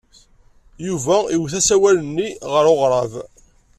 Yuba 0.87 1.15
iwet 1.35 1.53
asawal-nni 1.59 2.29
ɣer 2.51 2.65
uɣrab. 2.73 3.13